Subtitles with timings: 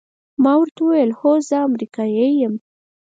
[0.43, 2.55] ما ورته وویل: هو، زه امریکایی یم.